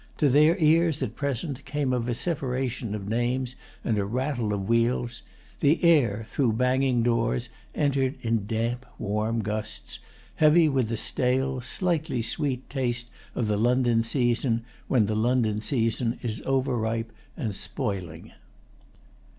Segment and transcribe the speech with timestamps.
[0.17, 5.21] To their ears at present came a vociferation of names and a rattle of wheels.
[5.59, 9.99] The air, through banging doors, entered in damp, warm gusts,
[10.37, 16.17] heavy with the stale, slightly sweet taste of the London season when the London season
[16.23, 18.31] is overripe and spoiling.